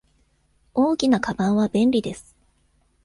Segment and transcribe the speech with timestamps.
[0.73, 2.35] 大きなかばんは便利です。